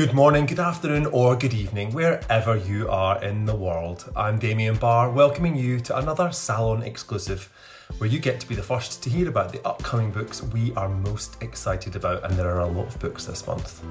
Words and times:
Good 0.00 0.14
morning, 0.14 0.46
good 0.46 0.60
afternoon, 0.60 1.04
or 1.12 1.36
good 1.36 1.52
evening, 1.52 1.92
wherever 1.92 2.56
you 2.56 2.88
are 2.88 3.22
in 3.22 3.44
the 3.44 3.54
world. 3.54 4.10
I'm 4.16 4.38
Damien 4.38 4.76
Barr, 4.76 5.10
welcoming 5.10 5.54
you 5.54 5.78
to 5.80 5.98
another 5.98 6.32
Salon 6.32 6.82
exclusive, 6.82 7.52
where 7.98 8.08
you 8.08 8.18
get 8.18 8.40
to 8.40 8.48
be 8.48 8.54
the 8.54 8.62
first 8.62 9.02
to 9.02 9.10
hear 9.10 9.28
about 9.28 9.52
the 9.52 9.62
upcoming 9.62 10.10
books 10.10 10.42
we 10.42 10.72
are 10.72 10.88
most 10.88 11.42
excited 11.42 11.96
about, 11.96 12.24
and 12.24 12.32
there 12.32 12.48
are 12.48 12.60
a 12.60 12.66
lot 12.66 12.86
of 12.86 12.98
books 12.98 13.26
this 13.26 13.46
month. 13.46 13.84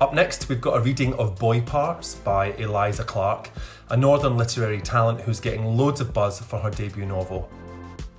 Up 0.00 0.14
next, 0.14 0.48
we've 0.48 0.60
got 0.60 0.76
a 0.76 0.80
reading 0.80 1.12
of 1.14 1.36
Boy 1.36 1.60
Parts 1.62 2.14
by 2.14 2.52
Eliza 2.52 3.02
Clark, 3.02 3.50
a 3.88 3.96
northern 3.96 4.36
literary 4.36 4.80
talent 4.80 5.20
who's 5.22 5.40
getting 5.40 5.64
loads 5.64 6.00
of 6.00 6.14
buzz 6.14 6.38
for 6.38 6.60
her 6.60 6.70
debut 6.70 7.04
novel. 7.04 7.50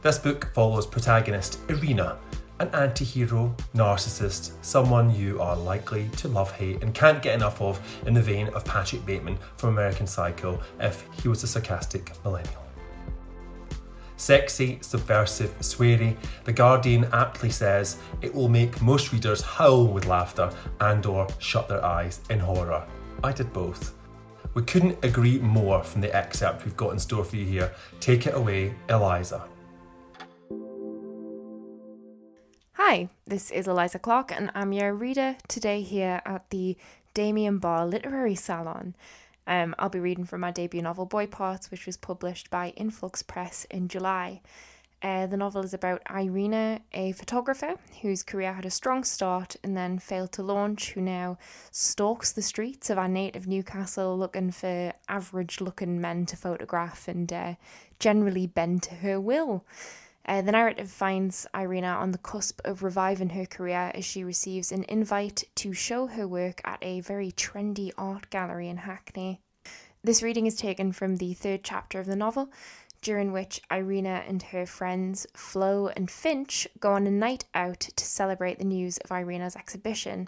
This 0.01 0.19
book 0.19 0.49
follows 0.53 0.85
protagonist 0.85 1.59
Irina, 1.69 2.17
an 2.61 2.69
anti 2.75 3.03
hero, 3.03 3.55
narcissist, 3.73 4.51
someone 4.61 5.13
you 5.15 5.41
are 5.41 5.55
likely 5.55 6.07
to 6.17 6.27
love, 6.27 6.51
hate, 6.51 6.83
and 6.83 6.93
can't 6.93 7.21
get 7.21 7.33
enough 7.33 7.59
of 7.59 7.79
in 8.05 8.13
the 8.13 8.21
vein 8.21 8.49
of 8.49 8.63
Patrick 8.63 9.03
Bateman 9.03 9.39
from 9.57 9.69
American 9.69 10.05
Psycho 10.05 10.61
if 10.79 11.03
he 11.23 11.27
was 11.27 11.41
a 11.41 11.47
sarcastic 11.47 12.11
millennial. 12.23 12.61
Sexy, 14.15 14.77
subversive, 14.81 15.57
sweary, 15.61 16.15
The 16.43 16.53
Guardian 16.53 17.05
aptly 17.11 17.49
says 17.49 17.97
it 18.21 18.33
will 18.33 18.49
make 18.49 18.79
most 18.79 19.11
readers 19.11 19.41
howl 19.41 19.87
with 19.87 20.05
laughter 20.05 20.51
and 20.79 21.03
or 21.07 21.27
shut 21.39 21.67
their 21.67 21.83
eyes 21.83 22.21
in 22.29 22.37
horror. 22.37 22.85
I 23.23 23.31
did 23.31 23.51
both. 23.51 23.95
We 24.53 24.61
couldn't 24.61 25.03
agree 25.03 25.39
more 25.39 25.81
from 25.81 26.01
the 26.01 26.15
excerpt 26.15 26.65
we've 26.65 26.77
got 26.77 26.91
in 26.91 26.99
store 26.99 27.23
for 27.23 27.37
you 27.37 27.45
here. 27.45 27.73
Take 27.99 28.27
it 28.27 28.35
away, 28.35 28.75
Eliza. 28.87 29.47
Hi, 32.91 33.07
this 33.25 33.51
is 33.51 33.69
Eliza 33.69 33.99
Clark, 33.99 34.33
and 34.33 34.51
I'm 34.53 34.73
your 34.73 34.93
reader 34.93 35.37
today 35.47 35.81
here 35.81 36.21
at 36.25 36.49
the 36.49 36.75
Damien 37.13 37.57
Barr 37.57 37.85
Literary 37.87 38.35
Salon. 38.35 38.95
Um, 39.47 39.73
I'll 39.79 39.87
be 39.87 40.01
reading 40.01 40.25
from 40.25 40.41
my 40.41 40.51
debut 40.51 40.81
novel, 40.81 41.05
Boy 41.05 41.25
Parts, 41.25 41.71
which 41.71 41.85
was 41.85 41.95
published 41.95 42.49
by 42.49 42.71
Influx 42.75 43.23
Press 43.23 43.65
in 43.71 43.87
July. 43.87 44.41
Uh, 45.01 45.25
the 45.25 45.37
novel 45.37 45.63
is 45.63 45.73
about 45.73 46.01
Irina, 46.13 46.81
a 46.91 47.13
photographer 47.13 47.75
whose 48.01 48.23
career 48.23 48.51
had 48.51 48.65
a 48.65 48.69
strong 48.69 49.05
start 49.05 49.55
and 49.63 49.77
then 49.77 49.97
failed 49.97 50.33
to 50.33 50.43
launch, 50.43 50.91
who 50.91 50.99
now 50.99 51.37
stalks 51.71 52.33
the 52.33 52.41
streets 52.41 52.89
of 52.89 52.97
our 52.97 53.07
native 53.07 53.47
Newcastle 53.47 54.17
looking 54.17 54.51
for 54.51 54.91
average 55.07 55.61
looking 55.61 56.01
men 56.01 56.25
to 56.25 56.35
photograph 56.35 57.07
and 57.07 57.31
uh, 57.31 57.53
generally 57.99 58.47
bend 58.47 58.83
to 58.83 58.95
her 58.95 59.17
will. 59.17 59.63
Uh, 60.25 60.41
the 60.41 60.51
narrative 60.51 60.89
finds 60.89 61.47
Irina 61.55 61.87
on 61.87 62.11
the 62.11 62.17
cusp 62.17 62.61
of 62.63 62.83
reviving 62.83 63.29
her 63.29 63.45
career 63.45 63.91
as 63.95 64.05
she 64.05 64.23
receives 64.23 64.71
an 64.71 64.85
invite 64.87 65.43
to 65.55 65.73
show 65.73 66.07
her 66.07 66.27
work 66.27 66.61
at 66.63 66.79
a 66.81 67.01
very 67.01 67.31
trendy 67.31 67.91
art 67.97 68.29
gallery 68.29 68.69
in 68.69 68.77
Hackney. 68.77 69.41
This 70.03 70.23
reading 70.23 70.45
is 70.45 70.55
taken 70.55 70.91
from 70.91 71.17
the 71.17 71.33
third 71.33 71.63
chapter 71.63 71.99
of 71.99 72.05
the 72.05 72.15
novel, 72.15 72.51
during 73.01 73.31
which 73.31 73.61
Irina 73.71 74.23
and 74.27 74.43
her 74.43 74.65
friends 74.65 75.25
Flo 75.35 75.87
and 75.87 76.09
Finch 76.09 76.67
go 76.79 76.93
on 76.93 77.07
a 77.07 77.11
night 77.11 77.45
out 77.53 77.79
to 77.79 78.05
celebrate 78.05 78.59
the 78.59 78.65
news 78.65 78.97
of 78.99 79.11
Irina's 79.11 79.55
exhibition, 79.55 80.27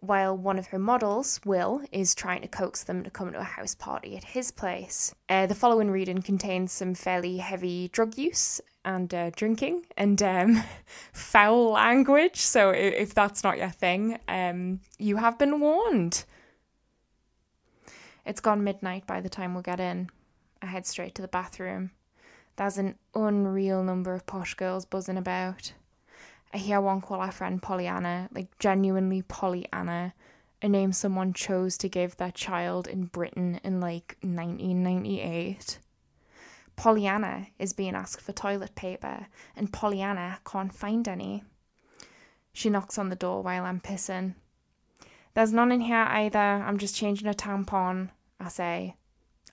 while 0.00 0.36
one 0.36 0.58
of 0.58 0.68
her 0.68 0.78
models, 0.78 1.40
Will, 1.44 1.82
is 1.90 2.14
trying 2.14 2.42
to 2.42 2.48
coax 2.48 2.84
them 2.84 3.02
to 3.02 3.10
come 3.10 3.32
to 3.32 3.40
a 3.40 3.44
house 3.44 3.74
party 3.74 4.16
at 4.16 4.24
his 4.24 4.50
place. 4.50 5.14
Uh, 5.28 5.46
the 5.46 5.54
following 5.54 5.90
reading 5.90 6.20
contains 6.20 6.70
some 6.70 6.94
fairly 6.94 7.38
heavy 7.38 7.88
drug 7.88 8.16
use 8.18 8.60
and 8.86 9.12
uh, 9.12 9.30
drinking 9.30 9.84
and 9.96 10.22
um, 10.22 10.62
foul 11.12 11.72
language. 11.72 12.36
So 12.36 12.70
if 12.70 13.12
that's 13.12 13.44
not 13.44 13.58
your 13.58 13.68
thing, 13.68 14.18
um, 14.28 14.80
you 14.98 15.16
have 15.16 15.38
been 15.38 15.60
warned. 15.60 16.24
It's 18.24 18.40
gone 18.40 18.64
midnight 18.64 19.06
by 19.06 19.20
the 19.20 19.28
time 19.28 19.54
we 19.54 19.62
get 19.62 19.80
in. 19.80 20.08
I 20.62 20.66
head 20.66 20.86
straight 20.86 21.14
to 21.16 21.22
the 21.22 21.28
bathroom. 21.28 21.90
There's 22.56 22.78
an 22.78 22.94
unreal 23.14 23.82
number 23.82 24.14
of 24.14 24.24
posh 24.24 24.54
girls 24.54 24.86
buzzing 24.86 25.18
about. 25.18 25.74
I 26.54 26.58
hear 26.58 26.80
one 26.80 27.02
call 27.02 27.20
our 27.20 27.32
friend 27.32 27.60
Pollyanna, 27.60 28.28
like 28.32 28.58
genuinely 28.58 29.20
Pollyanna, 29.22 30.14
a 30.62 30.68
name 30.68 30.92
someone 30.92 31.34
chose 31.34 31.76
to 31.78 31.88
give 31.88 32.16
their 32.16 32.30
child 32.30 32.86
in 32.86 33.06
Britain 33.06 33.60
in 33.62 33.80
like 33.80 34.16
1998. 34.22 35.78
Pollyanna 36.76 37.48
is 37.58 37.72
being 37.72 37.94
asked 37.94 38.20
for 38.20 38.32
toilet 38.32 38.74
paper, 38.74 39.26
and 39.56 39.72
Pollyanna 39.72 40.40
can't 40.44 40.74
find 40.74 41.08
any. 41.08 41.42
She 42.52 42.70
knocks 42.70 42.98
on 42.98 43.08
the 43.08 43.16
door 43.16 43.42
while 43.42 43.64
I'm 43.64 43.80
pissing. 43.80 44.34
There's 45.34 45.52
none 45.52 45.72
in 45.72 45.82
here 45.82 46.06
either. 46.08 46.38
I'm 46.38 46.78
just 46.78 46.96
changing 46.96 47.28
a 47.28 47.34
tampon, 47.34 48.10
I 48.40 48.48
say. 48.48 48.96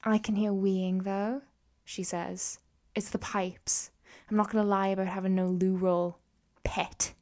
I 0.04 0.18
can 0.18 0.36
hear 0.36 0.52
weeing 0.52 1.04
though, 1.04 1.42
she 1.84 2.04
says. 2.04 2.60
It's 2.96 3.10
the 3.10 3.18
pipes. 3.18 3.90
I'm 4.30 4.38
not 4.38 4.52
going 4.52 4.64
to 4.64 4.70
lie 4.70 4.88
about 4.88 5.08
having 5.08 5.36
no 5.36 5.48
loo 5.48 5.76
roll. 5.76 6.20
Pet. 6.64 7.14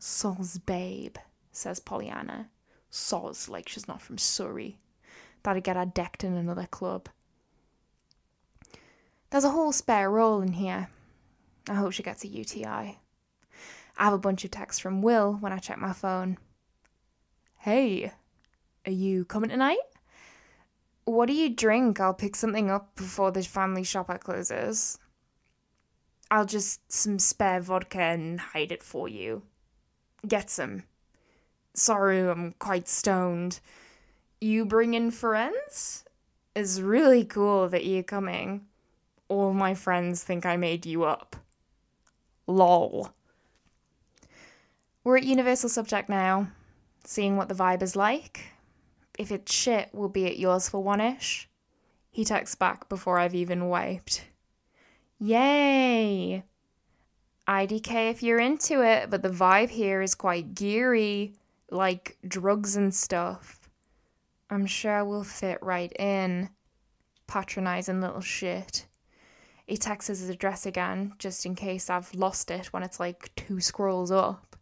Soz 0.00 0.58
babe, 0.64 1.16
says 1.52 1.80
Pollyanna. 1.80 2.48
Soz 2.90 3.48
like 3.48 3.68
she's 3.68 3.88
not 3.88 4.02
from 4.02 4.18
Surrey. 4.18 4.78
That'd 5.42 5.64
get 5.64 5.76
her 5.76 5.86
decked 5.86 6.24
in 6.24 6.34
another 6.34 6.66
club. 6.66 7.08
There's 9.34 9.42
a 9.42 9.50
whole 9.50 9.72
spare 9.72 10.08
roll 10.08 10.42
in 10.42 10.52
here. 10.52 10.90
I 11.68 11.74
hope 11.74 11.90
she 11.90 12.04
gets 12.04 12.22
a 12.22 12.28
UTI. 12.28 12.64
I 12.66 12.96
have 13.96 14.12
a 14.12 14.16
bunch 14.16 14.44
of 14.44 14.52
texts 14.52 14.80
from 14.80 15.02
Will 15.02 15.32
when 15.32 15.52
I 15.52 15.58
check 15.58 15.76
my 15.76 15.92
phone. 15.92 16.38
Hey, 17.58 18.12
are 18.86 18.92
you 18.92 19.24
coming 19.24 19.50
tonight? 19.50 19.80
What 21.04 21.26
do 21.26 21.32
you 21.32 21.50
drink? 21.50 21.98
I'll 21.98 22.14
pick 22.14 22.36
something 22.36 22.70
up 22.70 22.94
before 22.94 23.32
the 23.32 23.42
family 23.42 23.82
shopper 23.82 24.18
closes. 24.18 25.00
I'll 26.30 26.46
just 26.46 26.92
some 26.92 27.18
spare 27.18 27.58
vodka 27.58 28.02
and 28.02 28.38
hide 28.38 28.70
it 28.70 28.84
for 28.84 29.08
you. 29.08 29.42
Get 30.28 30.48
some. 30.48 30.84
Sorry, 31.74 32.20
I'm 32.20 32.54
quite 32.60 32.86
stoned. 32.86 33.58
You 34.40 34.64
bring 34.64 34.94
in 34.94 35.10
friends? 35.10 36.04
It's 36.54 36.78
really 36.78 37.24
cool 37.24 37.68
that 37.70 37.84
you're 37.84 38.04
coming 38.04 38.66
all 39.34 39.52
my 39.52 39.74
friends 39.74 40.22
think 40.22 40.46
I 40.46 40.56
made 40.56 40.86
you 40.86 41.04
up. 41.04 41.36
Lol. 42.46 43.10
We're 45.02 45.18
at 45.18 45.24
Universal 45.24 45.70
Subject 45.70 46.08
now, 46.08 46.48
seeing 47.04 47.36
what 47.36 47.48
the 47.48 47.54
vibe 47.54 47.82
is 47.82 47.96
like. 47.96 48.52
If 49.18 49.30
it's 49.30 49.52
shit, 49.52 49.90
we'll 49.92 50.08
be 50.08 50.26
at 50.26 50.38
yours 50.38 50.68
for 50.68 50.82
one 50.82 51.00
ish. 51.00 51.48
He 52.10 52.24
texts 52.24 52.54
back 52.54 52.88
before 52.88 53.18
I've 53.18 53.34
even 53.34 53.68
wiped. 53.68 54.24
Yay! 55.18 56.44
IDK 57.46 58.10
if 58.10 58.22
you're 58.22 58.40
into 58.40 58.82
it, 58.82 59.10
but 59.10 59.22
the 59.22 59.28
vibe 59.28 59.70
here 59.70 60.00
is 60.00 60.14
quite 60.14 60.54
geary, 60.54 61.34
like 61.70 62.16
drugs 62.26 62.76
and 62.76 62.94
stuff. 62.94 63.68
I'm 64.48 64.66
sure 64.66 65.04
we'll 65.04 65.24
fit 65.24 65.58
right 65.60 65.92
in. 65.98 66.50
Patronizing 67.26 68.00
little 68.00 68.20
shit 68.20 68.86
he 69.66 69.76
texts 69.76 70.08
his 70.08 70.28
address 70.28 70.66
again 70.66 71.14
just 71.18 71.46
in 71.46 71.54
case 71.54 71.88
I've 71.88 72.14
lost 72.14 72.50
it 72.50 72.66
when 72.66 72.82
it's 72.82 73.00
like 73.00 73.34
two 73.34 73.60
scrolls 73.60 74.10
up. 74.10 74.56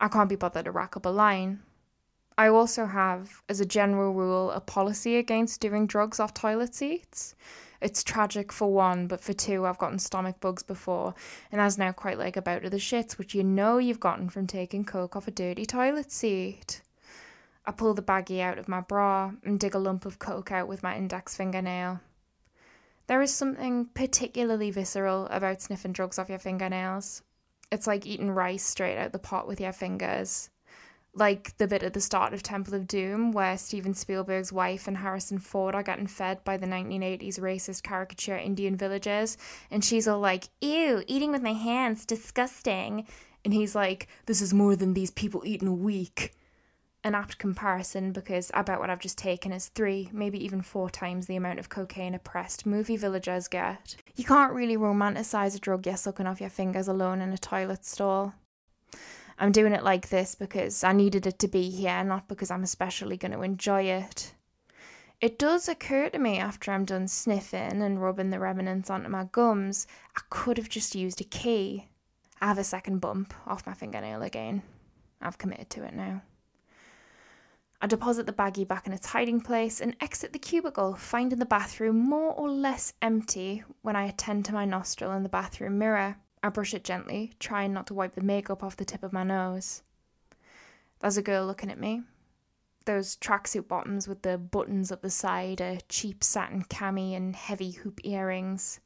I 0.00 0.08
can't 0.08 0.28
be 0.28 0.36
bothered 0.36 0.64
to 0.64 0.70
rack 0.70 0.96
up 0.96 1.06
a 1.06 1.10
line. 1.10 1.60
I 2.36 2.48
also 2.48 2.86
have, 2.86 3.42
as 3.48 3.60
a 3.60 3.66
general 3.66 4.14
rule, 4.14 4.52
a 4.52 4.60
policy 4.60 5.16
against 5.16 5.60
doing 5.60 5.88
drugs 5.88 6.20
off 6.20 6.34
toilet 6.34 6.72
seats. 6.72 7.34
It's 7.80 8.04
tragic 8.04 8.52
for 8.52 8.72
one, 8.72 9.06
but 9.06 9.20
for 9.20 9.32
two, 9.32 9.66
I've 9.66 9.78
gotten 9.78 9.98
stomach 9.98 10.40
bugs 10.40 10.62
before, 10.62 11.14
and 11.50 11.60
as 11.60 11.78
now 11.78 11.92
quite 11.92 12.18
like 12.18 12.36
a 12.36 12.42
bout 12.42 12.64
of 12.64 12.70
the 12.70 12.76
shits, 12.76 13.18
which 13.18 13.34
you 13.34 13.42
know 13.42 13.78
you've 13.78 14.00
gotten 14.00 14.28
from 14.28 14.46
taking 14.46 14.84
coke 14.84 15.16
off 15.16 15.28
a 15.28 15.32
dirty 15.32 15.66
toilet 15.66 16.12
seat. 16.12 16.80
I 17.66 17.72
pull 17.72 17.94
the 17.94 18.02
baggie 18.02 18.40
out 18.40 18.58
of 18.58 18.68
my 18.68 18.80
bra 18.80 19.32
and 19.44 19.60
dig 19.60 19.74
a 19.74 19.78
lump 19.78 20.06
of 20.06 20.18
coke 20.18 20.50
out 20.50 20.68
with 20.68 20.82
my 20.82 20.96
index 20.96 21.36
fingernail. 21.36 22.00
There 23.08 23.22
is 23.22 23.32
something 23.32 23.86
particularly 23.94 24.70
visceral 24.70 25.26
about 25.30 25.62
sniffing 25.62 25.92
drugs 25.92 26.18
off 26.18 26.28
your 26.28 26.38
fingernails. 26.38 27.22
It's 27.72 27.86
like 27.86 28.06
eating 28.06 28.30
rice 28.30 28.64
straight 28.64 28.98
out 28.98 29.06
of 29.06 29.12
the 29.12 29.18
pot 29.18 29.48
with 29.48 29.60
your 29.60 29.72
fingers. 29.72 30.50
Like 31.14 31.56
the 31.56 31.66
bit 31.66 31.82
at 31.82 31.94
the 31.94 32.02
start 32.02 32.34
of 32.34 32.42
Temple 32.42 32.74
of 32.74 32.86
Doom 32.86 33.32
where 33.32 33.56
Steven 33.56 33.94
Spielberg's 33.94 34.52
wife 34.52 34.86
and 34.86 34.98
Harrison 34.98 35.38
Ford 35.38 35.74
are 35.74 35.82
getting 35.82 36.06
fed 36.06 36.44
by 36.44 36.58
the 36.58 36.66
1980s 36.66 37.40
racist 37.40 37.82
caricature 37.82 38.36
Indian 38.36 38.76
villagers, 38.76 39.38
and 39.70 39.82
she's 39.82 40.06
all 40.06 40.20
like, 40.20 40.50
Ew, 40.60 41.02
eating 41.06 41.32
with 41.32 41.42
my 41.42 41.54
hands, 41.54 42.04
disgusting. 42.04 43.06
And 43.42 43.54
he's 43.54 43.74
like, 43.74 44.06
This 44.26 44.42
is 44.42 44.52
more 44.52 44.76
than 44.76 44.92
these 44.92 45.10
people 45.10 45.42
eat 45.46 45.62
in 45.62 45.68
a 45.68 45.72
week 45.72 46.34
an 47.04 47.14
apt 47.14 47.38
comparison 47.38 48.12
because 48.12 48.50
I 48.52 48.62
bet 48.62 48.80
what 48.80 48.90
I've 48.90 48.98
just 48.98 49.18
taken 49.18 49.52
is 49.52 49.68
three, 49.68 50.08
maybe 50.12 50.42
even 50.44 50.62
four 50.62 50.90
times 50.90 51.26
the 51.26 51.36
amount 51.36 51.58
of 51.58 51.68
cocaine 51.68 52.14
oppressed 52.14 52.66
movie 52.66 52.96
villagers 52.96 53.48
get. 53.48 53.96
You 54.16 54.24
can't 54.24 54.52
really 54.52 54.76
romanticize 54.76 55.56
a 55.56 55.60
drug 55.60 55.86
you're 55.86 55.96
sucking 55.96 56.26
off 56.26 56.40
your 56.40 56.50
fingers 56.50 56.88
alone 56.88 57.20
in 57.20 57.32
a 57.32 57.38
toilet 57.38 57.84
stall. 57.84 58.34
I'm 59.38 59.52
doing 59.52 59.72
it 59.72 59.84
like 59.84 60.08
this 60.08 60.34
because 60.34 60.82
I 60.82 60.92
needed 60.92 61.26
it 61.26 61.38
to 61.38 61.48
be 61.48 61.70
here, 61.70 62.02
not 62.02 62.26
because 62.26 62.50
I'm 62.50 62.64
especially 62.64 63.16
going 63.16 63.32
to 63.32 63.42
enjoy 63.42 63.82
it. 63.82 64.32
It 65.20 65.38
does 65.38 65.68
occur 65.68 66.10
to 66.10 66.18
me 66.18 66.38
after 66.38 66.72
I'm 66.72 66.84
done 66.84 67.08
sniffing 67.08 67.82
and 67.82 68.02
rubbing 68.02 68.30
the 68.30 68.40
remnants 68.40 68.90
onto 68.90 69.08
my 69.08 69.24
gums, 69.30 69.86
I 70.16 70.20
could 70.30 70.58
have 70.58 70.68
just 70.68 70.94
used 70.94 71.20
a 71.20 71.24
key. 71.24 71.88
I 72.40 72.46
have 72.46 72.58
a 72.58 72.64
second 72.64 73.00
bump 73.00 73.34
off 73.46 73.66
my 73.66 73.74
fingernail 73.74 74.22
again. 74.22 74.62
I've 75.20 75.38
committed 75.38 75.70
to 75.70 75.84
it 75.84 75.94
now. 75.94 76.22
I 77.80 77.86
deposit 77.86 78.26
the 78.26 78.32
baggie 78.32 78.66
back 78.66 78.88
in 78.88 78.92
its 78.92 79.06
hiding 79.06 79.40
place 79.40 79.80
and 79.80 79.96
exit 80.00 80.32
the 80.32 80.38
cubicle, 80.38 80.96
finding 80.96 81.38
the 81.38 81.46
bathroom 81.46 81.96
more 81.96 82.32
or 82.32 82.50
less 82.50 82.92
empty 83.00 83.62
when 83.82 83.94
I 83.94 84.06
attend 84.06 84.44
to 84.46 84.52
my 84.52 84.64
nostril 84.64 85.12
in 85.12 85.22
the 85.22 85.28
bathroom 85.28 85.78
mirror. 85.78 86.16
I 86.42 86.48
brush 86.48 86.74
it 86.74 86.82
gently, 86.82 87.34
trying 87.38 87.72
not 87.72 87.86
to 87.88 87.94
wipe 87.94 88.14
the 88.14 88.20
makeup 88.20 88.64
off 88.64 88.76
the 88.76 88.84
tip 88.84 89.04
of 89.04 89.12
my 89.12 89.22
nose. 89.22 89.82
There's 90.98 91.16
a 91.16 91.22
girl 91.22 91.46
looking 91.46 91.70
at 91.70 91.78
me. 91.78 92.02
Those 92.84 93.16
tracksuit 93.16 93.68
bottoms 93.68 94.08
with 94.08 94.22
the 94.22 94.38
buttons 94.38 94.90
up 94.90 95.02
the 95.02 95.10
side, 95.10 95.60
a 95.60 95.78
cheap 95.88 96.24
satin 96.24 96.64
cami, 96.64 97.14
and 97.14 97.36
heavy 97.36 97.70
hoop 97.72 98.00
earrings. 98.02 98.80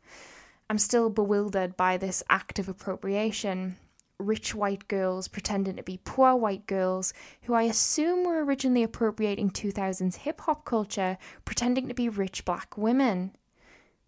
I'm 0.69 0.79
still 0.79 1.09
bewildered 1.09 1.77
by 1.77 1.97
this 1.97 2.23
act 2.29 2.59
of 2.59 2.69
appropriation, 2.69 3.77
rich 4.23 4.55
white 4.55 4.89
girls 4.89 5.29
pretending 5.29 5.77
to 5.77 5.83
be 5.83 6.01
poor 6.05 6.35
white 6.35 6.67
girls 6.67 7.13
who 7.43 7.55
I 7.55 7.63
assume 7.65 8.25
were 8.25 8.45
originally 8.45 8.83
appropriating 8.83 9.51
2000s 9.51 10.17
hip 10.17 10.41
hop 10.43 10.65
culture, 10.65 11.19
pretending 11.45 11.89
to 11.89 11.95
be 11.95 12.09
rich 12.09 12.45
black 12.45 12.79
women. 12.79 13.37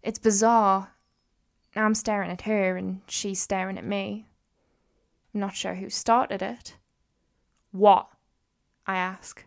It's 0.01 0.19
bizarre. 0.19 0.91
I'm 1.75 1.95
staring 1.95 2.31
at 2.31 2.43
her 2.43 2.77
and 2.77 3.01
she's 3.07 3.39
staring 3.39 3.77
at 3.77 3.85
me. 3.85 4.25
I'm 5.33 5.41
not 5.41 5.55
sure 5.55 5.75
who 5.75 5.89
started 5.89 6.41
it. 6.41 6.77
What? 7.71 8.07
I 8.87 8.95
ask. 8.95 9.43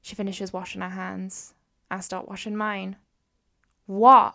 She 0.00 0.14
finishes 0.14 0.52
washing 0.52 0.80
her 0.80 0.88
hands. 0.88 1.54
I 1.90 2.00
start 2.00 2.28
washing 2.28 2.56
mine. 2.56 2.96
What? 3.86 4.34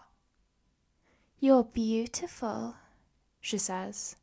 You're 1.40 1.64
beautiful, 1.64 2.76
she 3.40 3.58
says. 3.58 4.16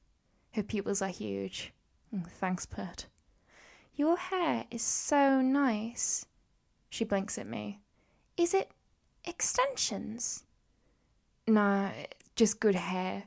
Her 0.56 0.62
pupils 0.62 1.02
are 1.02 1.08
huge. 1.08 1.74
Mm, 2.14 2.26
thanks, 2.26 2.64
Pert. 2.64 3.08
Your 3.94 4.16
hair 4.16 4.64
is 4.70 4.80
so 4.80 5.42
nice. 5.42 6.24
She 6.88 7.04
blinks 7.04 7.36
at 7.36 7.46
me. 7.46 7.80
Is 8.38 8.54
it 8.54 8.70
extensions? 9.26 10.44
Nah, 11.46 11.90
just 12.36 12.58
good 12.58 12.74
hair. 12.74 13.24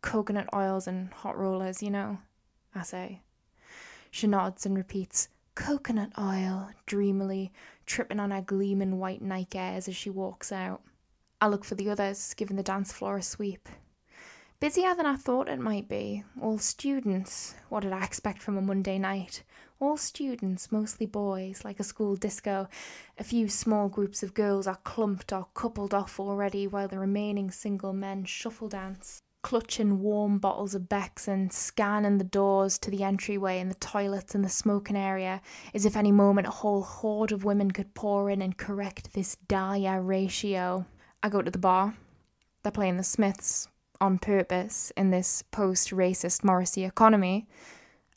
Coconut 0.00 0.48
oils 0.52 0.88
and 0.88 1.12
hot 1.12 1.38
rollers, 1.38 1.84
you 1.84 1.90
know, 1.92 2.18
I 2.74 2.82
say. 2.82 3.20
She 4.10 4.26
nods 4.26 4.66
and 4.66 4.76
repeats, 4.76 5.28
coconut 5.54 6.10
oil, 6.18 6.70
dreamily, 6.86 7.52
tripping 7.86 8.18
on 8.18 8.32
her 8.32 8.42
gleaming 8.42 8.98
white 8.98 9.22
Nike 9.22 9.56
as 9.56 9.88
she 9.94 10.10
walks 10.10 10.50
out. 10.50 10.82
I 11.40 11.46
look 11.46 11.64
for 11.64 11.76
the 11.76 11.90
others, 11.90 12.34
giving 12.34 12.56
the 12.56 12.64
dance 12.64 12.92
floor 12.92 13.18
a 13.18 13.22
sweep. 13.22 13.68
Busier 14.62 14.94
than 14.94 15.06
I 15.06 15.16
thought 15.16 15.48
it 15.48 15.58
might 15.58 15.88
be. 15.88 16.22
All 16.40 16.56
students. 16.56 17.56
What 17.68 17.80
did 17.80 17.92
I 17.92 18.04
expect 18.04 18.40
from 18.40 18.56
a 18.56 18.62
Monday 18.62 18.96
night? 18.96 19.42
All 19.80 19.96
students, 19.96 20.70
mostly 20.70 21.04
boys, 21.04 21.62
like 21.64 21.80
a 21.80 21.82
school 21.82 22.14
disco. 22.14 22.68
A 23.18 23.24
few 23.24 23.48
small 23.48 23.88
groups 23.88 24.22
of 24.22 24.34
girls 24.34 24.68
are 24.68 24.78
clumped 24.84 25.32
or 25.32 25.48
coupled 25.54 25.92
off 25.92 26.20
already, 26.20 26.68
while 26.68 26.86
the 26.86 27.00
remaining 27.00 27.50
single 27.50 27.92
men 27.92 28.24
shuffle 28.24 28.68
dance. 28.68 29.20
Clutching 29.42 30.00
warm 30.00 30.38
bottles 30.38 30.76
of 30.76 30.88
Beck's 30.88 31.26
and 31.26 31.52
scanning 31.52 32.18
the 32.18 32.22
doors 32.22 32.78
to 32.78 32.90
the 32.92 33.02
entryway 33.02 33.58
and 33.58 33.68
the 33.68 33.74
toilets 33.80 34.32
and 34.32 34.44
the 34.44 34.48
smoking 34.48 34.96
area, 34.96 35.42
as 35.74 35.84
if 35.84 35.96
any 35.96 36.12
moment 36.12 36.46
a 36.46 36.50
whole 36.50 36.84
horde 36.84 37.32
of 37.32 37.42
women 37.42 37.72
could 37.72 37.94
pour 37.94 38.30
in 38.30 38.40
and 38.40 38.56
correct 38.56 39.12
this 39.12 39.34
dire 39.48 40.00
ratio. 40.00 40.86
I 41.20 41.30
go 41.30 41.42
to 41.42 41.50
the 41.50 41.58
bar. 41.58 41.96
They're 42.62 42.70
playing 42.70 42.96
the 42.96 43.02
Smiths, 43.02 43.66
on 44.02 44.18
purpose 44.18 44.92
in 44.96 45.10
this 45.10 45.42
post 45.52 45.90
racist 45.90 46.42
Morrissey 46.42 46.84
economy. 46.84 47.46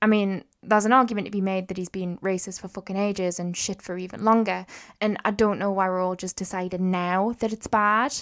I 0.01 0.07
mean, 0.07 0.43
there's 0.63 0.85
an 0.85 0.91
argument 0.91 1.25
to 1.25 1.31
be 1.31 1.41
made 1.41 1.67
that 1.67 1.77
he's 1.77 1.89
been 1.89 2.17
racist 2.17 2.59
for 2.59 2.67
fucking 2.67 2.97
ages 2.97 3.39
and 3.39 3.55
shit 3.55 3.83
for 3.83 3.95
even 3.97 4.25
longer, 4.25 4.65
and 4.99 5.17
I 5.23 5.29
don't 5.29 5.59
know 5.59 5.71
why 5.71 5.87
we're 5.87 6.03
all 6.03 6.15
just 6.15 6.37
deciding 6.37 6.89
now 6.89 7.35
that 7.39 7.53
it's 7.53 7.67
bad. 7.67 8.15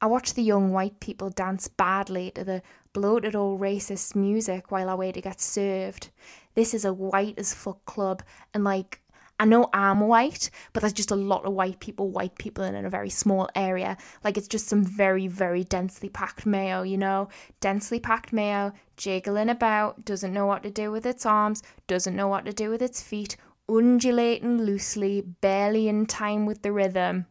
I 0.00 0.06
watch 0.06 0.34
the 0.34 0.42
young 0.42 0.72
white 0.72 0.98
people 0.98 1.30
dance 1.30 1.68
badly 1.68 2.32
to 2.32 2.42
the 2.42 2.62
bloated 2.92 3.36
old 3.36 3.60
racist 3.60 4.16
music 4.16 4.72
while 4.72 4.90
I 4.90 4.94
wait 4.94 5.14
to 5.14 5.20
get 5.20 5.40
served. 5.40 6.10
This 6.54 6.74
is 6.74 6.84
a 6.84 6.92
white 6.92 7.38
as 7.38 7.54
fuck 7.54 7.84
club, 7.84 8.24
and 8.52 8.64
like, 8.64 9.00
I 9.40 9.46
know 9.46 9.70
I'm 9.72 10.00
white, 10.00 10.50
but 10.74 10.80
there's 10.80 10.92
just 10.92 11.10
a 11.10 11.16
lot 11.16 11.46
of 11.46 11.54
white 11.54 11.80
people, 11.80 12.10
white 12.10 12.36
people 12.36 12.62
in 12.62 12.84
a 12.84 12.90
very 12.90 13.08
small 13.08 13.48
area. 13.54 13.96
Like 14.22 14.36
it's 14.36 14.46
just 14.46 14.66
some 14.66 14.84
very, 14.84 15.28
very 15.28 15.64
densely 15.64 16.10
packed 16.10 16.44
mayo, 16.44 16.82
you 16.82 16.98
know? 16.98 17.30
Densely 17.58 17.98
packed 17.98 18.34
mayo, 18.34 18.74
jiggling 18.98 19.48
about, 19.48 20.04
doesn't 20.04 20.34
know 20.34 20.44
what 20.44 20.62
to 20.64 20.70
do 20.70 20.92
with 20.92 21.06
its 21.06 21.24
arms, 21.24 21.62
doesn't 21.86 22.14
know 22.14 22.28
what 22.28 22.44
to 22.44 22.52
do 22.52 22.68
with 22.68 22.82
its 22.82 23.00
feet, 23.00 23.38
undulating 23.66 24.58
loosely, 24.62 25.22
barely 25.22 25.88
in 25.88 26.04
time 26.04 26.44
with 26.44 26.60
the 26.60 26.70
rhythm. 26.70 27.24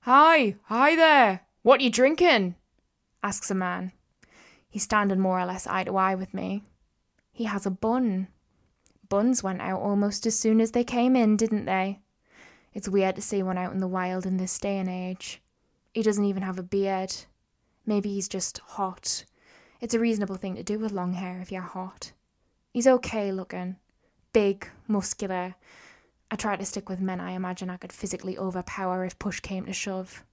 Hi, 0.00 0.56
hi 0.62 0.96
there. 0.96 1.42
What 1.60 1.82
you 1.82 1.90
drinking? 1.90 2.54
asks 3.22 3.50
a 3.50 3.54
man. 3.54 3.92
He's 4.70 4.84
standing 4.84 5.20
more 5.20 5.38
or 5.38 5.44
less 5.44 5.66
eye 5.66 5.84
to 5.84 5.98
eye 5.98 6.14
with 6.14 6.32
me. 6.32 6.62
He 7.30 7.44
has 7.44 7.66
a 7.66 7.70
bun 7.70 8.28
buns 9.08 9.42
went 9.42 9.60
out 9.60 9.80
almost 9.80 10.26
as 10.26 10.38
soon 10.38 10.60
as 10.60 10.72
they 10.72 10.84
came 10.84 11.16
in, 11.16 11.36
didn't 11.36 11.64
they? 11.64 12.00
It's 12.74 12.88
weird 12.88 13.16
to 13.16 13.22
see 13.22 13.42
one 13.42 13.58
out 13.58 13.72
in 13.72 13.78
the 13.78 13.88
wild 13.88 14.26
in 14.26 14.36
this 14.36 14.58
day 14.58 14.78
and 14.78 14.88
age. 14.88 15.40
He 15.94 16.02
doesn't 16.02 16.24
even 16.24 16.42
have 16.42 16.58
a 16.58 16.62
beard. 16.62 17.14
Maybe 17.86 18.12
he's 18.12 18.28
just 18.28 18.58
hot. 18.58 19.24
It's 19.80 19.94
a 19.94 20.00
reasonable 20.00 20.36
thing 20.36 20.56
to 20.56 20.62
do 20.62 20.78
with 20.78 20.92
long 20.92 21.14
hair 21.14 21.40
if 21.40 21.50
you're 21.50 21.62
hot. 21.62 22.12
He's 22.72 22.86
okay 22.86 23.32
looking. 23.32 23.76
Big, 24.32 24.68
muscular. 24.88 25.54
I 26.30 26.36
try 26.36 26.56
to 26.56 26.64
stick 26.64 26.88
with 26.88 27.00
men 27.00 27.20
I 27.20 27.30
imagine 27.30 27.70
I 27.70 27.76
could 27.76 27.92
physically 27.92 28.36
overpower 28.36 29.04
if 29.04 29.18
push 29.18 29.40
came 29.40 29.64
to 29.66 29.72
shove. 29.72 30.24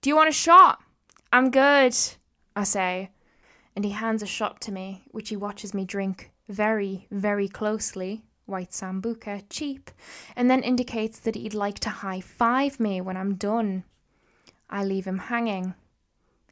Do 0.00 0.08
you 0.08 0.16
want 0.16 0.28
a 0.28 0.32
shot? 0.32 0.80
I'm 1.32 1.50
good, 1.50 1.94
I 2.54 2.64
say, 2.64 3.10
and 3.74 3.84
he 3.84 3.90
hands 3.90 4.22
a 4.22 4.26
shot 4.26 4.60
to 4.62 4.72
me, 4.72 5.02
which 5.10 5.28
he 5.28 5.36
watches 5.36 5.74
me 5.74 5.84
drink 5.84 6.30
very, 6.48 7.06
very 7.10 7.48
closely, 7.48 8.22
white 8.46 8.70
sambuca, 8.70 9.42
cheap, 9.50 9.90
and 10.34 10.50
then 10.50 10.62
indicates 10.62 11.18
that 11.20 11.34
he'd 11.34 11.54
like 11.54 11.78
to 11.80 11.90
high 11.90 12.20
five 12.20 12.78
me 12.80 13.00
when 13.00 13.16
I'm 13.16 13.34
done. 13.34 13.84
I 14.70 14.84
leave 14.84 15.06
him 15.06 15.18
hanging. 15.18 15.74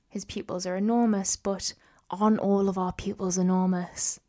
His 0.09 0.25
pupils 0.25 0.67
are 0.67 0.77
enormous, 0.77 1.37
but 1.37 1.75
on 2.11 2.39
all 2.39 2.69
of 2.69 2.79
our 2.79 2.93
pupils 2.93 3.39
enormous? 3.39 4.21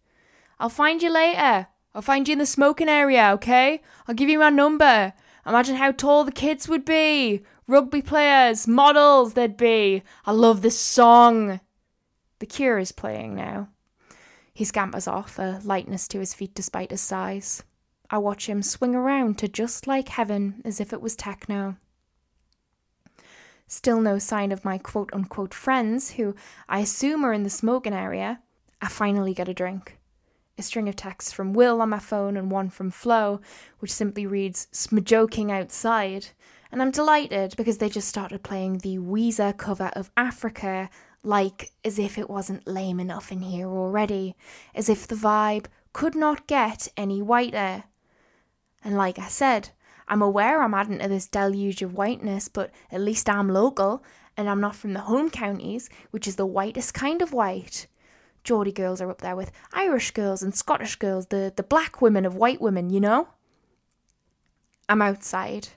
I'll 0.60 0.70
find 0.70 1.02
you 1.04 1.12
later. 1.12 1.68
I'll 1.94 2.02
find 2.02 2.28
you 2.28 2.34
in 2.34 2.40
the 2.40 2.46
smoking 2.46 2.90
area, 2.90 3.32
okay? 3.34 3.82
I'll 4.08 4.16
give 4.16 4.30
you 4.30 4.40
my 4.40 4.50
number. 4.50 5.14
Imagine 5.46 5.76
how 5.76 5.92
tall 5.92 6.24
the 6.24 6.32
kids 6.32 6.68
would 6.68 6.86
be. 6.86 7.44
Rugby 7.68 8.02
players, 8.02 8.68
models 8.68 9.34
they'd 9.34 9.58
be. 9.58 10.04
I 10.26 10.32
love 10.32 10.62
this 10.62 10.80
song. 10.80 11.60
The 12.40 12.46
Cure 12.46 12.80
is 12.80 12.92
playing 12.92 13.36
now. 13.36 13.70
He 14.56 14.64
scampers 14.64 15.06
off, 15.06 15.38
a 15.38 15.60
lightness 15.66 16.08
to 16.08 16.20
his 16.20 16.34
feet 16.34 16.56
despite 16.56 16.92
his 16.92 17.02
size. 17.02 17.62
I 18.10 18.20
watch 18.20 18.48
him 18.48 18.64
swing 18.64 18.96
around 18.96 19.38
to 19.40 19.50
just 19.50 19.86
like 19.86 20.08
heaven 20.08 20.62
as 20.64 20.80
if 20.80 20.94
it 20.94 21.02
was 21.02 21.14
techno. 21.18 21.76
Still 23.68 24.00
no 24.00 24.18
sign 24.18 24.54
of 24.54 24.64
my 24.64 24.78
quote 24.78 25.10
unquote 25.12 25.54
friends, 25.54 26.12
who 26.12 26.36
I 26.70 26.80
assume 26.80 27.26
are 27.26 27.34
in 27.34 27.44
the 27.44 27.50
smoking 27.50 27.94
area. 27.94 28.40
I 28.82 28.88
finally 28.88 29.34
get 29.34 29.50
a 29.50 29.54
drink. 29.54 29.98
A 30.58 30.62
string 30.62 30.88
of 30.88 30.96
texts 30.96 31.34
from 31.34 31.52
Will 31.52 31.82
on 31.82 31.90
my 31.90 32.00
phone 32.00 32.38
and 32.38 32.50
one 32.50 32.70
from 32.70 32.92
Flo, 32.92 33.42
which 33.80 33.92
simply 33.92 34.26
reads, 34.26 34.70
Smajoking 34.72 35.52
outside. 35.52 36.28
And 36.72 36.82
I'm 36.82 36.92
delighted 36.92 37.56
because 37.58 37.80
they 37.80 37.90
just 37.90 38.08
started 38.08 38.42
playing 38.42 38.78
the 38.78 39.00
Weezer 39.00 39.58
cover 39.58 39.92
of 39.94 40.12
Africa 40.16 40.90
like 41.26 41.72
as 41.84 41.98
if 41.98 42.18
it 42.18 42.30
wasn't 42.30 42.68
lame 42.68 43.00
enough 43.00 43.32
in 43.32 43.42
here 43.42 43.68
already, 43.68 44.36
as 44.74 44.90
if 44.90 45.08
the 45.08 45.16
vibe 45.16 45.66
could 45.92 46.16
not 46.16 46.48
get 46.48 46.88
any 46.96 47.22
whiter. 47.22 47.86
And 48.84 48.96
like 48.96 49.18
I 49.18 49.28
said, 49.28 49.70
I'm 50.08 50.22
aware 50.22 50.62
I'm 50.62 50.74
adding 50.74 51.00
to 51.00 51.08
this 51.08 51.28
deluge 51.28 51.82
of 51.82 51.96
whiteness, 51.96 52.48
but 52.48 52.72
at 52.92 53.02
least 53.02 53.30
I'm 53.30 53.50
local, 53.50 54.04
and 54.38 54.50
I'm 54.50 54.62
not 54.62 54.76
from 54.76 54.94
the 54.94 55.02
home 55.02 55.30
counties, 55.30 55.90
which 56.12 56.28
is 56.28 56.36
the 56.36 56.46
whitest 56.46 56.94
kind 56.94 57.22
of 57.22 57.34
white. 57.34 57.88
Geordie 58.44 58.72
girls 58.72 59.02
are 59.02 59.10
up 59.10 59.22
there 59.22 59.36
with 59.36 59.52
Irish 59.74 60.12
girls 60.12 60.44
and 60.44 60.54
Scottish 60.54 60.98
girls, 60.98 61.28
the, 61.28 61.52
the 61.56 61.64
black 61.64 62.02
women 62.02 62.26
of 62.26 62.36
white 62.36 62.62
women, 62.62 62.92
you 62.92 63.00
know? 63.00 63.30
I'm 64.88 65.02
outside. 65.02 65.70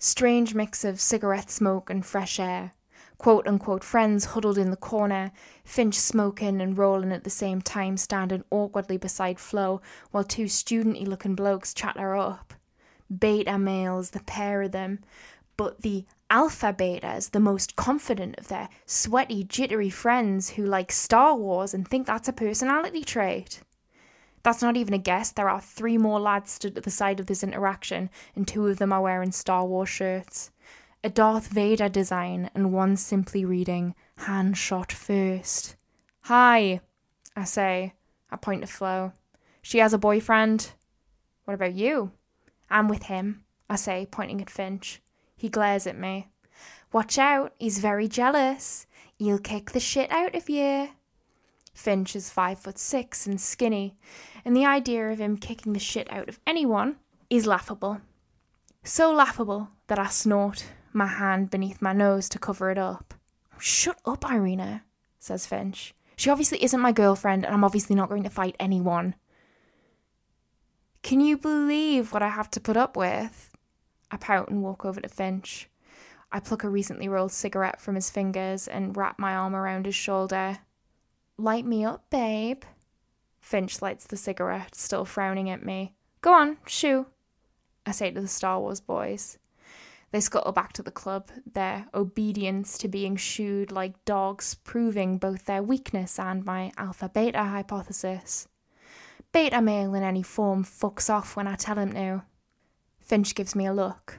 Strange 0.00 0.54
mix 0.54 0.84
of 0.84 1.00
cigarette 1.00 1.50
smoke 1.50 1.88
and 1.88 2.04
fresh 2.04 2.40
air 2.40 2.72
quote 3.20 3.46
unquote 3.46 3.84
friends 3.84 4.24
huddled 4.24 4.56
in 4.56 4.70
the 4.70 4.76
corner, 4.78 5.30
Finch 5.62 5.94
smoking 5.94 6.58
and 6.58 6.78
rolling 6.78 7.12
at 7.12 7.22
the 7.22 7.28
same 7.28 7.60
time, 7.60 7.98
standing 7.98 8.42
awkwardly 8.50 8.96
beside 8.96 9.38
Flo, 9.38 9.82
while 10.10 10.24
two 10.24 10.46
studenty 10.46 11.06
looking 11.06 11.34
blokes 11.34 11.74
chat 11.74 11.98
her 11.98 12.16
up. 12.16 12.54
Beta 13.14 13.58
males, 13.58 14.12
the 14.12 14.20
pair 14.20 14.62
of 14.62 14.72
them, 14.72 15.00
but 15.58 15.82
the 15.82 16.06
alpha 16.30 16.72
betas, 16.72 17.32
the 17.32 17.40
most 17.40 17.76
confident 17.76 18.38
of 18.38 18.48
their 18.48 18.70
sweaty, 18.86 19.44
jittery 19.44 19.90
friends 19.90 20.50
who 20.50 20.64
like 20.64 20.90
Star 20.90 21.36
Wars 21.36 21.74
and 21.74 21.86
think 21.86 22.06
that's 22.06 22.28
a 22.28 22.32
personality 22.32 23.04
trait. 23.04 23.60
That's 24.42 24.62
not 24.62 24.78
even 24.78 24.94
a 24.94 24.98
guess. 24.98 25.30
There 25.30 25.50
are 25.50 25.60
three 25.60 25.98
more 25.98 26.20
lads 26.20 26.52
stood 26.52 26.78
at 26.78 26.84
the 26.84 26.90
side 26.90 27.20
of 27.20 27.26
this 27.26 27.42
interaction, 27.42 28.08
and 28.34 28.48
two 28.48 28.66
of 28.66 28.78
them 28.78 28.94
are 28.94 29.02
wearing 29.02 29.32
Star 29.32 29.66
Wars 29.66 29.90
shirts. 29.90 30.52
A 31.02 31.08
Darth 31.08 31.48
Vader 31.48 31.88
design, 31.88 32.50
and 32.54 32.74
one 32.74 32.94
simply 32.94 33.42
reading, 33.42 33.94
Han 34.18 34.52
shot 34.52 34.92
first. 34.92 35.74
Hi, 36.24 36.80
I 37.34 37.44
say. 37.44 37.94
I 38.30 38.36
point 38.36 38.60
to 38.60 38.66
Flo. 38.66 39.12
She 39.62 39.78
has 39.78 39.94
a 39.94 39.98
boyfriend. 39.98 40.72
What 41.46 41.54
about 41.54 41.72
you? 41.72 42.12
I'm 42.68 42.86
with 42.86 43.04
him, 43.04 43.44
I 43.70 43.76
say, 43.76 44.08
pointing 44.10 44.42
at 44.42 44.50
Finch. 44.50 45.00
He 45.36 45.48
glares 45.48 45.86
at 45.86 45.98
me. 45.98 46.28
Watch 46.92 47.16
out, 47.18 47.54
he's 47.58 47.78
very 47.78 48.06
jealous. 48.06 48.86
He'll 49.18 49.38
kick 49.38 49.70
the 49.70 49.80
shit 49.80 50.10
out 50.10 50.34
of 50.34 50.50
you. 50.50 50.90
Finch 51.72 52.14
is 52.14 52.30
five 52.30 52.58
foot 52.58 52.78
six 52.78 53.26
and 53.26 53.40
skinny, 53.40 53.96
and 54.44 54.54
the 54.54 54.66
idea 54.66 55.08
of 55.10 55.18
him 55.18 55.38
kicking 55.38 55.72
the 55.72 55.78
shit 55.78 56.12
out 56.12 56.28
of 56.28 56.38
anyone 56.46 56.96
is 57.30 57.46
laughable. 57.46 58.02
So 58.84 59.12
laughable 59.12 59.70
that 59.86 59.98
I 59.98 60.08
snort, 60.08 60.66
my 60.92 61.06
hand 61.06 61.50
beneath 61.50 61.82
my 61.82 61.92
nose 61.92 62.28
to 62.30 62.38
cover 62.38 62.70
it 62.70 62.78
up. 62.78 63.14
Shut 63.58 63.98
up, 64.04 64.24
Irina, 64.30 64.84
says 65.18 65.46
Finch. 65.46 65.94
She 66.16 66.30
obviously 66.30 66.62
isn't 66.62 66.80
my 66.80 66.92
girlfriend, 66.92 67.44
and 67.44 67.54
I'm 67.54 67.64
obviously 67.64 67.96
not 67.96 68.08
going 68.08 68.22
to 68.24 68.30
fight 68.30 68.56
anyone. 68.58 69.14
Can 71.02 71.20
you 71.20 71.38
believe 71.38 72.12
what 72.12 72.22
I 72.22 72.28
have 72.28 72.50
to 72.52 72.60
put 72.60 72.76
up 72.76 72.96
with? 72.96 73.50
I 74.10 74.16
pout 74.16 74.50
and 74.50 74.62
walk 74.62 74.84
over 74.84 75.00
to 75.00 75.08
Finch. 75.08 75.68
I 76.32 76.40
pluck 76.40 76.62
a 76.62 76.68
recently 76.68 77.08
rolled 77.08 77.32
cigarette 77.32 77.80
from 77.80 77.94
his 77.94 78.10
fingers 78.10 78.68
and 78.68 78.96
wrap 78.96 79.18
my 79.18 79.34
arm 79.34 79.56
around 79.56 79.86
his 79.86 79.94
shoulder. 79.94 80.58
Light 81.38 81.64
me 81.64 81.84
up, 81.84 82.08
babe. 82.10 82.62
Finch 83.40 83.80
lights 83.80 84.06
the 84.06 84.16
cigarette, 84.16 84.74
still 84.74 85.04
frowning 85.04 85.48
at 85.48 85.64
me. 85.64 85.94
Go 86.20 86.34
on, 86.34 86.58
shoo, 86.66 87.06
I 87.86 87.92
say 87.92 88.10
to 88.10 88.20
the 88.20 88.28
Star 88.28 88.60
Wars 88.60 88.80
boys. 88.80 89.38
They 90.12 90.20
scuttle 90.20 90.52
back 90.52 90.72
to 90.74 90.82
the 90.82 90.90
club, 90.90 91.30
their 91.52 91.86
obedience 91.94 92.76
to 92.78 92.88
being 92.88 93.16
shooed 93.16 93.70
like 93.70 94.04
dogs 94.04 94.54
proving 94.54 95.18
both 95.18 95.44
their 95.44 95.62
weakness 95.62 96.18
and 96.18 96.44
my 96.44 96.72
alpha 96.76 97.08
beta 97.08 97.44
hypothesis. 97.44 98.48
Beta 99.32 99.62
male 99.62 99.94
in 99.94 100.02
any 100.02 100.22
form 100.22 100.64
fucks 100.64 101.08
off 101.08 101.36
when 101.36 101.46
I 101.46 101.54
tell 101.54 101.78
him 101.78 101.92
to. 101.92 102.24
Finch 102.98 103.34
gives 103.36 103.54
me 103.54 103.66
a 103.66 103.72
look. 103.72 104.18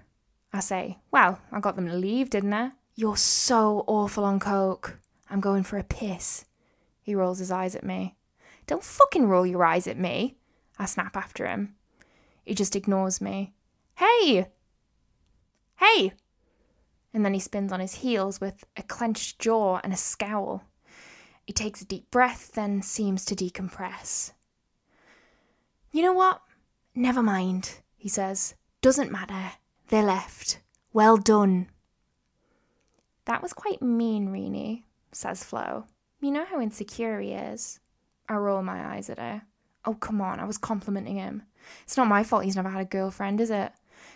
I 0.53 0.61
say, 0.61 0.99
Well, 1.11 1.39
I 1.51 1.59
got 1.59 1.75
them 1.75 1.87
to 1.87 1.95
leave, 1.95 2.29
didn't 2.29 2.53
I? 2.53 2.71
You're 2.95 3.17
so 3.17 3.83
awful 3.87 4.23
on 4.23 4.39
coke. 4.39 4.97
I'm 5.29 5.41
going 5.41 5.63
for 5.63 5.77
a 5.77 5.83
piss. 5.83 6.45
He 7.01 7.15
rolls 7.15 7.39
his 7.39 7.51
eyes 7.51 7.75
at 7.75 7.83
me. 7.83 8.15
Don't 8.67 8.83
fucking 8.83 9.27
roll 9.27 9.45
your 9.45 9.63
eyes 9.65 9.87
at 9.87 9.97
me. 9.97 10.37
I 10.79 10.85
snap 10.85 11.17
after 11.17 11.45
him. 11.45 11.75
He 12.45 12.53
just 12.53 12.75
ignores 12.75 13.19
me. 13.21 13.53
Hey! 13.95 14.47
Hey! 15.81 16.13
And 17.13 17.25
then 17.25 17.33
he 17.33 17.39
spins 17.39 17.71
on 17.71 17.79
his 17.79 17.95
heels 17.95 18.39
with 18.39 18.63
a 18.77 18.83
clenched 18.83 19.39
jaw 19.39 19.79
and 19.83 19.91
a 19.91 19.97
scowl. 19.97 20.63
He 21.45 21.53
takes 21.53 21.81
a 21.81 21.85
deep 21.85 22.09
breath, 22.11 22.51
then 22.53 22.81
seems 22.81 23.25
to 23.25 23.35
decompress. 23.35 24.31
You 25.91 26.03
know 26.03 26.13
what? 26.13 26.41
Never 26.95 27.21
mind, 27.23 27.79
he 27.97 28.07
says. 28.07 28.55
Doesn't 28.81 29.11
matter. 29.11 29.53
They 29.89 30.01
left. 30.01 30.59
Well 30.93 31.17
done. 31.17 31.67
That 33.25 33.41
was 33.41 33.53
quite 33.53 33.81
mean, 33.81 34.29
Reenie, 34.29 34.85
says 35.11 35.43
Flo. 35.43 35.85
You 36.21 36.31
know 36.31 36.45
how 36.45 36.61
insecure 36.61 37.19
he 37.19 37.31
is. 37.31 37.79
I 38.29 38.35
roll 38.35 38.61
my 38.61 38.95
eyes 38.95 39.09
at 39.09 39.19
her. 39.19 39.41
Oh, 39.83 39.95
come 39.95 40.21
on, 40.21 40.39
I 40.39 40.45
was 40.45 40.57
complimenting 40.57 41.17
him. 41.17 41.43
It's 41.83 41.97
not 41.97 42.07
my 42.07 42.23
fault 42.23 42.45
he's 42.45 42.55
never 42.55 42.69
had 42.69 42.81
a 42.81 42.85
girlfriend, 42.85 43.41
is 43.41 43.51
it? 43.51 43.71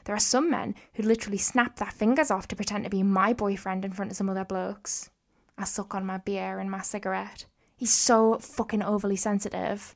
There 0.05 0.15
are 0.15 0.19
some 0.19 0.49
men 0.49 0.75
who 0.93 1.03
literally 1.03 1.37
snap 1.37 1.75
their 1.75 1.91
fingers 1.91 2.31
off 2.31 2.47
to 2.47 2.55
pretend 2.55 2.83
to 2.83 2.89
be 2.89 3.03
my 3.03 3.33
boyfriend 3.33 3.83
in 3.83 3.91
front 3.91 4.11
of 4.11 4.17
some 4.17 4.29
other 4.29 4.45
blokes. 4.45 5.09
I 5.57 5.65
suck 5.65 5.93
on 5.93 6.05
my 6.05 6.17
beer 6.17 6.59
and 6.59 6.69
my 6.69 6.81
cigarette. 6.81 7.45
He's 7.75 7.93
so 7.93 8.37
fucking 8.39 8.83
overly 8.83 9.15
sensitive. 9.15 9.95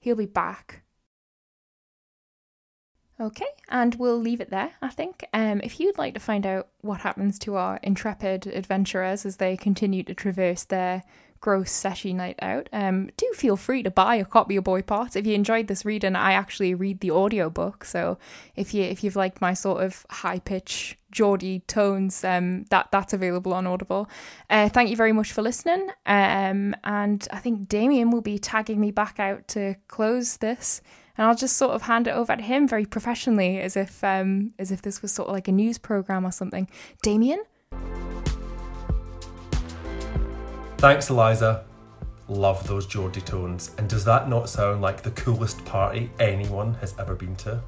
He'll 0.00 0.16
be 0.16 0.26
back. 0.26 0.82
Okay, 3.20 3.46
and 3.68 3.94
we'll 3.94 4.18
leave 4.18 4.40
it 4.40 4.50
there, 4.50 4.72
I 4.82 4.88
think. 4.88 5.24
Um, 5.32 5.60
if 5.62 5.78
you'd 5.78 5.98
like 5.98 6.14
to 6.14 6.20
find 6.20 6.44
out 6.44 6.68
what 6.80 7.00
happens 7.00 7.38
to 7.40 7.54
our 7.54 7.78
intrepid 7.82 8.46
adventurers 8.48 9.24
as 9.24 9.36
they 9.36 9.56
continue 9.56 10.02
to 10.02 10.14
traverse 10.14 10.64
their 10.64 11.04
gross 11.44 11.70
session 11.70 12.16
night 12.16 12.38
out, 12.40 12.70
um, 12.72 13.10
do 13.18 13.30
feel 13.34 13.54
free 13.54 13.82
to 13.82 13.90
buy 13.90 14.14
a 14.14 14.24
copy 14.24 14.56
of 14.56 14.64
Boy 14.64 14.80
Parts. 14.80 15.14
If 15.14 15.26
you 15.26 15.34
enjoyed 15.34 15.66
this 15.66 15.84
reading, 15.84 16.16
I 16.16 16.32
actually 16.32 16.74
read 16.74 17.00
the 17.00 17.10
audiobook, 17.10 17.84
so 17.84 18.16
if 18.56 18.72
you 18.72 18.82
if 18.82 19.04
you've 19.04 19.14
liked 19.14 19.42
my 19.42 19.52
sort 19.52 19.82
of 19.84 20.06
high 20.08 20.38
pitch 20.38 20.98
Geordie 21.10 21.60
tones, 21.66 22.24
um, 22.24 22.64
that 22.70 22.88
that's 22.90 23.12
available 23.12 23.52
on 23.52 23.66
Audible. 23.66 24.08
Uh, 24.48 24.70
thank 24.70 24.88
you 24.88 24.96
very 24.96 25.12
much 25.12 25.32
for 25.32 25.42
listening. 25.42 25.90
Um, 26.06 26.74
and 26.82 27.28
I 27.30 27.40
think 27.40 27.68
Damien 27.68 28.10
will 28.10 28.22
be 28.22 28.38
tagging 28.38 28.80
me 28.80 28.90
back 28.90 29.20
out 29.20 29.46
to 29.48 29.74
close 29.86 30.38
this 30.38 30.80
and 31.18 31.26
I'll 31.26 31.36
just 31.36 31.58
sort 31.58 31.72
of 31.72 31.82
hand 31.82 32.08
it 32.08 32.12
over 32.12 32.34
to 32.34 32.42
him 32.42 32.66
very 32.66 32.86
professionally, 32.86 33.60
as 33.60 33.76
if 33.76 34.02
um, 34.02 34.54
as 34.58 34.72
if 34.72 34.80
this 34.80 35.02
was 35.02 35.12
sort 35.12 35.28
of 35.28 35.34
like 35.34 35.46
a 35.46 35.52
news 35.52 35.76
program 35.76 36.24
or 36.24 36.32
something. 36.32 36.70
Damien. 37.02 37.44
Thanks, 40.84 41.08
Eliza. 41.08 41.64
Love 42.28 42.68
those 42.68 42.86
Geordie 42.86 43.22
tones. 43.22 43.70
And 43.78 43.88
does 43.88 44.04
that 44.04 44.28
not 44.28 44.50
sound 44.50 44.82
like 44.82 45.00
the 45.00 45.12
coolest 45.12 45.64
party 45.64 46.10
anyone 46.20 46.74
has 46.74 46.94
ever 46.98 47.14
been 47.14 47.34
to? 47.36 47.62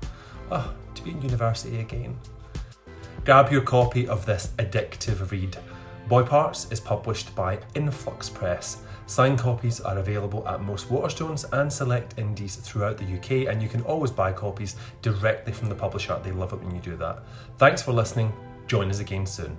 Oh, 0.50 0.74
to 0.94 1.02
be 1.02 1.12
in 1.12 1.22
university 1.22 1.80
again. 1.80 2.18
Grab 3.24 3.50
your 3.50 3.62
copy 3.62 4.06
of 4.06 4.26
this 4.26 4.52
addictive 4.58 5.30
read. 5.30 5.56
Boy 6.08 6.24
Parts 6.24 6.70
is 6.70 6.78
published 6.78 7.34
by 7.34 7.58
Influx 7.74 8.28
Press 8.28 8.82
Signed 9.06 9.38
copies 9.38 9.80
are 9.80 9.96
available 9.96 10.46
at 10.46 10.60
most 10.60 10.90
Waterstones 10.90 11.50
and 11.58 11.72
select 11.72 12.18
indies 12.18 12.56
throughout 12.56 12.98
the 12.98 13.04
UK, 13.04 13.50
and 13.50 13.62
you 13.62 13.68
can 13.70 13.80
always 13.84 14.10
buy 14.10 14.30
copies 14.30 14.76
directly 15.00 15.54
from 15.54 15.70
the 15.70 15.74
publisher. 15.74 16.20
They 16.22 16.32
love 16.32 16.52
it 16.52 16.62
when 16.62 16.74
you 16.74 16.82
do 16.82 16.96
that. 16.98 17.22
Thanks 17.56 17.80
for 17.80 17.92
listening. 17.92 18.30
Join 18.66 18.90
us 18.90 18.98
again 18.98 19.24
soon. 19.24 19.56